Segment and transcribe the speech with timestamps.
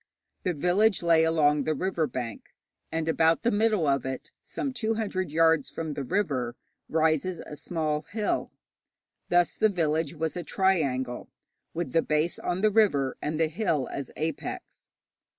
[0.41, 2.55] The village lay along the river bank,
[2.91, 6.55] and about the middle of it, some two hundred yards from the river,
[6.89, 8.51] rises a small hill.
[9.29, 11.29] Thus the village was a triangle,
[11.75, 14.89] with the base on the river, and the hill as apex.